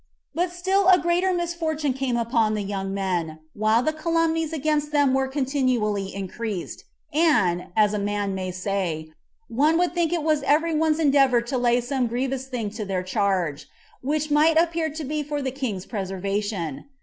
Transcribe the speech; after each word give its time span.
3. 0.33 0.45
But 0.47 0.51
still 0.51 0.87
a 0.87 0.97
greater 0.97 1.31
misfortune 1.31 1.93
came 1.93 2.17
upon 2.17 2.55
the 2.55 2.63
young 2.63 2.91
men; 2.91 3.37
while 3.53 3.83
the 3.83 3.93
calumnies 3.93 4.51
against 4.51 4.91
them 4.91 5.13
were 5.13 5.27
continually 5.27 6.15
increased, 6.15 6.85
and, 7.13 7.67
as 7.75 7.93
a 7.93 7.99
man 7.99 8.33
may 8.33 8.49
say, 8.49 9.11
one 9.47 9.77
would 9.77 9.93
think 9.93 10.11
it 10.11 10.23
was 10.23 10.41
every 10.41 10.73
one's 10.73 10.97
endeavor 10.97 11.39
to 11.43 11.55
lay 11.55 11.79
some 11.81 12.07
grievous 12.07 12.47
thing 12.47 12.71
to 12.71 12.83
their 12.83 13.03
charge, 13.03 13.69
which 14.01 14.31
might 14.31 14.57
appear 14.57 14.89
to 14.89 15.03
be 15.03 15.21
for 15.21 15.39
the 15.39 15.51
king's 15.51 15.85
preservation. 15.85 16.85